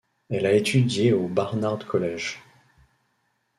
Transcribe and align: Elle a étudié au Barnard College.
Elle 0.31 0.47
a 0.47 0.53
étudié 0.53 1.13
au 1.13 1.27
Barnard 1.27 1.85
College. 1.85 2.39